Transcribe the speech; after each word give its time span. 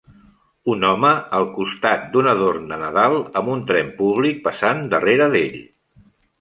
Un 0.75 0.85
home 0.87 1.11
al 1.39 1.45
costat 1.57 2.07
d"un 2.15 2.31
adorn 2.33 2.65
de 2.73 2.81
Nadal 2.85 3.19
amb 3.43 3.55
un 3.59 3.63
tren 3.73 3.95
públic 4.03 4.43
passant 4.51 4.85
darrera 4.97 5.33
d"ell. 5.39 5.65